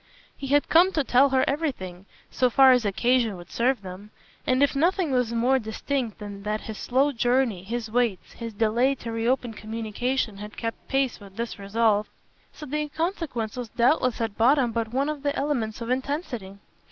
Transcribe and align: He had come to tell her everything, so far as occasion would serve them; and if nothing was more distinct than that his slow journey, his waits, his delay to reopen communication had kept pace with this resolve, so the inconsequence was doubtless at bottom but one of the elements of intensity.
He 0.35 0.47
had 0.47 0.67
come 0.67 0.91
to 0.93 1.03
tell 1.03 1.29
her 1.29 1.45
everything, 1.47 2.07
so 2.31 2.49
far 2.49 2.71
as 2.71 2.85
occasion 2.85 3.37
would 3.37 3.51
serve 3.51 3.83
them; 3.83 4.09
and 4.47 4.63
if 4.63 4.75
nothing 4.75 5.11
was 5.11 5.31
more 5.31 5.59
distinct 5.59 6.17
than 6.17 6.41
that 6.41 6.61
his 6.61 6.79
slow 6.79 7.11
journey, 7.11 7.63
his 7.63 7.91
waits, 7.91 8.31
his 8.31 8.51
delay 8.51 8.95
to 8.95 9.11
reopen 9.11 9.53
communication 9.53 10.37
had 10.37 10.57
kept 10.57 10.87
pace 10.87 11.19
with 11.19 11.35
this 11.35 11.59
resolve, 11.59 12.09
so 12.51 12.65
the 12.65 12.79
inconsequence 12.79 13.55
was 13.55 13.69
doubtless 13.69 14.19
at 14.19 14.39
bottom 14.39 14.71
but 14.71 14.91
one 14.91 15.07
of 15.07 15.21
the 15.21 15.35
elements 15.35 15.81
of 15.81 15.91
intensity. 15.91 16.57